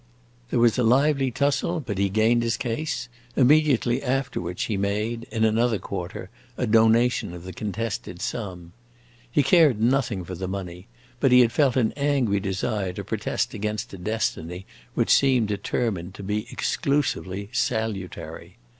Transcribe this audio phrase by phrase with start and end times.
[0.49, 5.27] There was a lively tussle, but he gained his case; immediately after which he made,
[5.29, 8.73] in another quarter, a donation of the contested sum.
[9.29, 10.87] He cared nothing for the money,
[11.19, 16.15] but he had felt an angry desire to protest against a destiny which seemed determined
[16.15, 18.57] to be exclusively salutary.